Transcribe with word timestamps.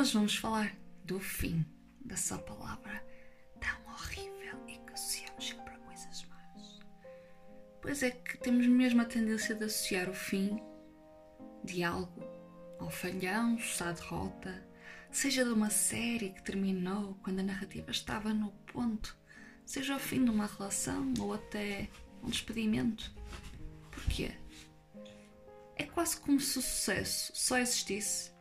Hoje 0.00 0.14
vamos 0.14 0.34
falar 0.34 0.74
do 1.04 1.20
fim 1.20 1.62
dessa 2.02 2.38
palavra 2.38 3.04
tão 3.60 3.92
horrível 3.92 4.58
e 4.66 4.78
que 4.78 4.94
associamos 4.94 5.46
sempre 5.46 5.74
a 5.74 5.78
coisas 5.80 6.24
más. 6.24 6.78
Pois 7.82 8.02
é 8.02 8.10
que 8.10 8.38
temos 8.38 8.66
mesmo 8.66 9.02
a 9.02 9.04
tendência 9.04 9.54
de 9.54 9.64
associar 9.64 10.08
o 10.08 10.14
fim 10.14 10.58
de 11.62 11.84
algo 11.84 12.24
ao 12.78 12.88
falhanço, 12.88 13.84
à 13.84 13.92
derrota, 13.92 14.66
seja 15.10 15.44
de 15.44 15.50
uma 15.50 15.68
série 15.68 16.30
que 16.30 16.42
terminou 16.44 17.18
quando 17.22 17.40
a 17.40 17.42
narrativa 17.42 17.90
estava 17.90 18.32
no 18.32 18.52
ponto, 18.72 19.14
seja 19.66 19.96
o 19.96 20.00
fim 20.00 20.24
de 20.24 20.30
uma 20.30 20.46
relação 20.46 21.12
ou 21.20 21.34
até 21.34 21.90
um 22.22 22.30
despedimento. 22.30 23.14
Porquê? 23.90 24.32
É 25.76 25.84
quase 25.84 26.16
como 26.16 26.40
se 26.40 26.58
o 26.58 26.62
sucesso 26.62 27.32
só 27.34 27.58
existisse 27.58 28.39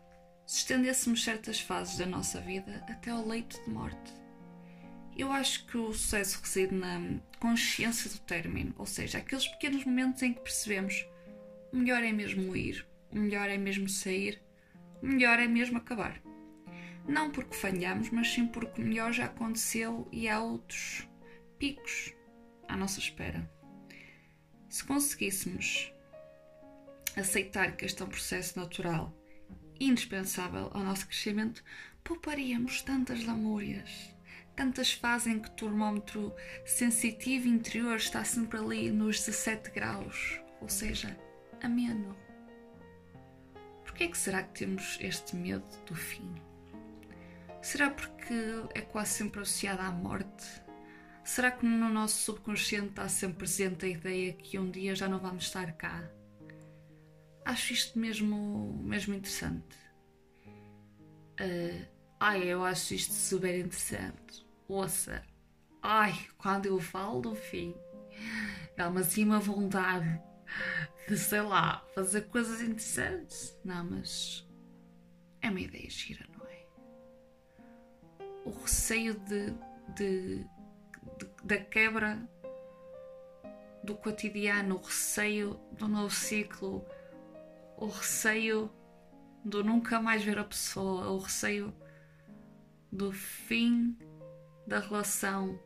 se 0.50 0.62
estendêssemos 0.62 1.24
certas 1.24 1.60
fases 1.60 2.00
da 2.00 2.08
nossa 2.08 2.42
vida 2.42 2.84
até 2.90 3.12
ao 3.12 3.24
leito 3.24 3.64
de 3.64 3.70
morte. 3.70 4.12
Eu 5.16 5.32
acho 5.32 5.64
que 5.68 5.78
o 5.78 5.94
sucesso 5.94 6.40
reside 6.42 6.74
na 6.74 7.20
consciência 7.40 8.10
do 8.10 8.18
término, 8.22 8.74
ou 8.76 8.88
seja, 8.88 9.20
aqueles 9.20 9.48
pequenos 9.48 9.86
momentos 9.86 10.24
em 10.24 10.34
que 10.34 10.42
percebemos 10.42 11.06
o 11.72 11.78
melhor 11.78 12.04
é 12.04 12.12
mesmo 12.12 12.56
ir, 12.56 12.84
o 13.12 13.20
melhor 13.20 13.48
é 13.48 13.60
mesmo 13.60 13.88
sair, 13.88 14.42
o 15.04 15.06
melhor 15.06 15.38
é 15.38 15.48
mesmo 15.48 15.78
acabar. 15.78 16.20
Não 17.08 17.30
porque 17.30 17.56
falhamos, 17.56 18.10
mas 18.10 18.34
sim 18.34 18.48
porque 18.48 18.82
o 18.82 18.86
melhor 18.86 19.14
já 19.14 19.26
aconteceu 19.26 20.10
e 20.12 20.28
há 20.28 20.42
outros 20.42 21.08
picos 21.60 22.16
à 22.68 22.76
nossa 22.76 22.98
espera. 22.98 23.48
Se 24.68 24.84
conseguíssemos 24.84 25.94
aceitar 27.16 27.78
que 27.78 27.86
este 27.86 28.02
é 28.02 28.06
um 28.06 28.10
processo 28.10 28.60
natural 28.60 29.19
indispensável 29.80 30.70
ao 30.74 30.84
nosso 30.84 31.08
crescimento, 31.08 31.64
pouparíamos 32.04 32.82
tantas 32.82 33.24
lamúrias, 33.26 34.14
tantas 34.56 34.92
fases 34.92 35.28
em 35.28 35.40
que 35.40 35.50
o 35.50 35.54
termómetro 35.54 36.34
sensitivo 36.66 37.48
interior 37.48 37.96
está 37.96 38.24
sempre 38.24 38.60
ali 38.60 38.92
nos 38.92 39.20
17 39.20 39.72
graus, 39.72 40.40
ou 40.62 40.70
seja, 40.70 41.18
ameno. 41.62 42.16
Por 43.84 43.94
que 43.94 44.04
é 44.04 44.08
que 44.08 44.18
será 44.18 44.44
que 44.44 44.60
temos 44.60 44.98
este 45.02 45.36
medo 45.36 45.66
do 45.86 45.96
fim? 45.96 46.36
Será 47.62 47.90
porque 47.90 48.34
é 48.74 48.82
quase 48.82 49.12
sempre 49.12 49.42
associado 49.42 49.82
à 49.82 49.92
morte? 49.92 50.46
Será 51.24 51.52
que 51.52 51.66
no 51.66 51.90
nosso 51.90 52.18
subconsciente 52.18 52.90
está 52.90 53.08
sempre 53.08 53.40
presente 53.40 53.86
a 53.86 53.90
ideia 53.90 54.34
que 54.34 54.58
um 54.58 54.72
dia 54.72 54.96
já 54.96 55.08
não 55.08 55.20
vamos 55.20 55.46
estar 55.46 55.72
cá? 55.74 56.10
Acho 57.50 57.74
isto 57.74 57.98
mesmo, 57.98 58.80
mesmo 58.84 59.14
interessante. 59.14 59.76
Uh, 61.42 61.86
ai, 62.20 62.44
eu 62.44 62.64
acho 62.64 62.94
isto 62.94 63.14
super 63.14 63.58
interessante. 63.58 64.46
Ouça, 64.68 65.24
ai, 65.82 66.14
quando 66.38 66.68
eu 66.68 66.80
falo 66.80 67.22
do 67.22 67.36
fim, 67.36 67.76
dá-me 68.78 69.00
assim 69.00 69.26
uma 69.26 69.40
vontade 69.40 70.22
de, 71.08 71.18
sei 71.18 71.42
lá, 71.42 71.84
fazer 71.96 72.28
coisas 72.28 72.62
interessantes. 72.62 73.58
Não, 73.66 73.84
mas 73.84 74.48
é 75.42 75.50
uma 75.50 75.60
ideia 75.60 75.90
gira, 75.90 76.26
não 76.38 76.46
é? 76.46 76.68
O 78.46 78.52
receio 78.52 79.16
de, 79.22 79.52
de, 79.96 80.46
de 81.18 81.30
da 81.44 81.58
quebra 81.58 82.30
do 83.84 83.96
cotidiano, 83.96 84.76
o 84.76 84.82
receio 84.82 85.60
do 85.72 85.88
novo 85.88 86.14
ciclo 86.14 86.86
o 87.80 87.88
receio 87.88 88.70
do 89.44 89.64
nunca 89.64 90.02
mais 90.02 90.22
ver 90.22 90.38
a 90.38 90.44
pessoa, 90.44 91.10
o 91.10 91.18
receio 91.18 91.74
do 92.92 93.12
fim 93.12 93.98
da 94.68 94.80
relação? 94.80 95.58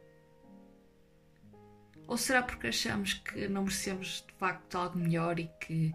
Ou 2.07 2.15
será 2.15 2.43
porque 2.43 2.67
achamos 2.67 3.15
que 3.15 3.47
não 3.47 3.63
merecemos 3.63 4.23
de 4.27 4.33
facto 4.33 4.75
algo 4.75 4.99
melhor 4.99 5.39
e 5.39 5.49
que, 5.59 5.91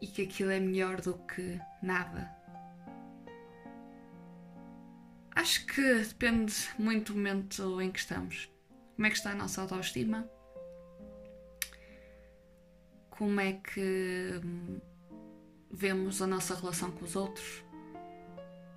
e 0.00 0.06
que 0.06 0.22
aquilo 0.22 0.50
é 0.50 0.60
melhor 0.60 1.00
do 1.00 1.14
que 1.14 1.58
nada? 1.82 2.30
Acho 5.34 5.64
que 5.66 5.94
depende 6.00 6.54
muito 6.78 7.12
do 7.12 7.16
momento 7.16 7.80
em 7.80 7.90
que 7.90 8.00
estamos. 8.00 8.52
Como 8.94 9.06
é 9.06 9.10
que 9.10 9.16
está 9.16 9.30
a 9.30 9.34
nossa 9.34 9.62
autoestima? 9.62 10.28
Como 13.10 13.40
é 13.40 13.54
que 13.54 14.40
vemos 15.70 16.22
a 16.22 16.26
nossa 16.26 16.54
relação 16.54 16.90
com 16.90 17.04
os 17.04 17.14
outros, 17.16 17.64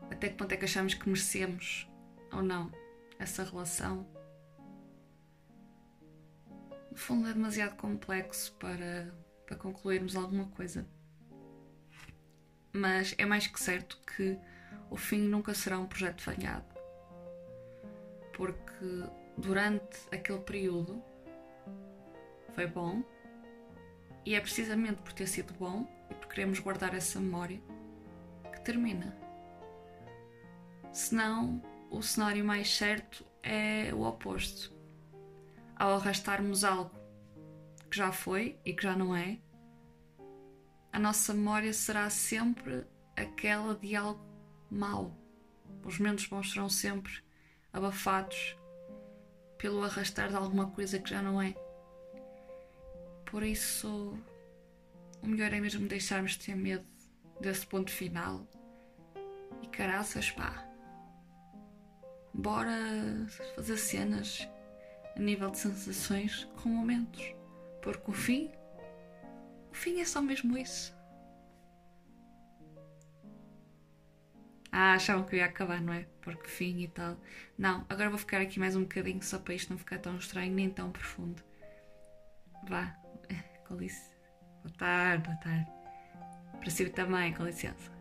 até 0.09 0.29
que 0.29 0.35
ponto 0.35 0.51
é 0.51 0.57
que 0.57 0.65
achamos 0.65 0.93
que 0.93 1.07
merecemos 1.07 1.89
ou 2.31 2.41
não 2.41 2.71
essa 3.17 3.43
relação. 3.43 4.05
No 6.89 6.97
fundo, 6.97 7.27
é 7.27 7.33
demasiado 7.33 7.77
complexo 7.77 8.53
para, 8.53 9.13
para 9.45 9.55
concluirmos 9.55 10.15
alguma 10.15 10.47
coisa. 10.47 10.85
Mas 12.73 13.15
é 13.17 13.25
mais 13.25 13.47
que 13.47 13.59
certo 13.59 13.99
que 14.15 14.37
o 14.89 14.97
fim 14.97 15.19
nunca 15.19 15.53
será 15.53 15.79
um 15.79 15.87
projeto 15.87 16.21
falhado. 16.21 16.65
Porque 18.33 19.05
durante 19.37 19.97
aquele 20.11 20.39
período 20.39 21.01
foi 22.53 22.67
bom 22.67 23.03
e 24.25 24.35
é 24.35 24.41
precisamente 24.41 25.01
por 25.01 25.13
ter 25.13 25.27
sido 25.27 25.53
bom 25.53 25.87
e 26.11 26.13
por 26.13 26.27
queremos 26.27 26.59
guardar 26.59 26.93
essa 26.93 27.19
memória 27.19 27.61
que 28.51 28.61
termina. 28.61 29.17
Senão, 30.91 31.61
o 31.89 32.01
cenário 32.01 32.43
mais 32.43 32.69
certo 32.69 33.25
é 33.41 33.93
o 33.93 34.01
oposto. 34.01 34.71
Ao 35.75 35.95
arrastarmos 35.95 36.63
algo 36.63 36.91
que 37.89 37.97
já 37.97 38.11
foi 38.11 38.59
e 38.65 38.73
que 38.73 38.83
já 38.83 38.95
não 38.95 39.15
é, 39.15 39.39
a 40.91 40.99
nossa 40.99 41.33
memória 41.33 41.71
será 41.71 42.09
sempre 42.09 42.85
aquela 43.15 43.73
de 43.73 43.95
algo 43.95 44.23
mau. 44.69 45.17
Os 45.83 45.97
momentos 45.97 46.27
bons 46.27 46.51
serão 46.51 46.69
sempre 46.69 47.23
abafados 47.71 48.57
pelo 49.57 49.83
arrastar 49.83 50.29
de 50.29 50.35
alguma 50.35 50.69
coisa 50.71 50.99
que 50.99 51.09
já 51.09 51.21
não 51.21 51.41
é. 51.41 51.55
Por 53.25 53.43
isso, 53.43 54.17
o 55.21 55.27
melhor 55.27 55.53
é 55.53 55.59
mesmo 55.59 55.87
deixarmos 55.87 56.31
de 56.31 56.45
ter 56.45 56.55
medo 56.55 56.85
desse 57.39 57.65
ponto 57.65 57.91
final. 57.91 58.47
E 59.61 59.67
caraças, 59.67 60.31
pá. 60.31 60.67
Bora 62.33 63.27
fazer 63.55 63.77
cenas 63.77 64.47
a 65.15 65.19
nível 65.19 65.49
de 65.51 65.59
sensações 65.59 66.45
com 66.61 66.69
momentos. 66.69 67.35
Porque 67.81 68.11
o 68.11 68.13
fim, 68.13 68.51
o 69.71 69.75
fim 69.75 69.99
é 69.99 70.05
só 70.05 70.21
mesmo 70.21 70.57
isso. 70.57 70.95
Ah, 74.71 74.93
achavam 74.93 75.25
que 75.25 75.35
eu 75.35 75.39
ia 75.39 75.45
acabar, 75.45 75.81
não 75.81 75.93
é? 75.93 76.07
Porque 76.21 76.47
fim 76.47 76.79
e 76.79 76.87
tal. 76.87 77.17
Não, 77.57 77.85
agora 77.89 78.09
vou 78.09 78.17
ficar 78.17 78.39
aqui 78.39 78.57
mais 78.59 78.75
um 78.75 78.83
bocadinho 78.83 79.21
só 79.21 79.37
para 79.37 79.53
isto 79.53 79.69
não 79.69 79.77
ficar 79.77 79.99
tão 79.99 80.15
estranho 80.15 80.53
nem 80.53 80.69
tão 80.69 80.91
profundo. 80.91 81.43
Vá, 82.69 82.95
com 83.67 83.75
licença. 83.75 84.10
Boa 84.63 84.73
tarde, 84.77 85.23
boa 85.23 85.37
tarde. 85.37 85.67
Para 86.59 86.69
si 86.69 86.89
também, 86.89 87.33
com 87.33 87.43
licença. 87.43 88.00